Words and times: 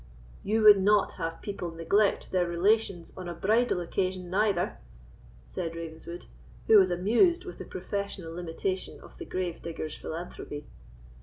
"You 0.41 0.63
would 0.63 0.81
not 0.81 1.11
have 1.21 1.43
people 1.43 1.69
neglect 1.69 2.31
their 2.31 2.47
relations 2.47 3.13
on 3.15 3.29
a 3.29 3.35
bridal 3.35 3.79
occasion 3.81 4.31
neither?" 4.31 4.79
said 5.45 5.75
Ravenswood, 5.75 6.25
who 6.65 6.79
was 6.79 6.89
amused 6.89 7.45
with 7.45 7.59
the 7.59 7.65
professional 7.65 8.33
limitation 8.33 8.99
of 8.99 9.19
the 9.19 9.25
grave 9.25 9.61
digger's 9.61 9.95
philanthropy. 9.95 10.65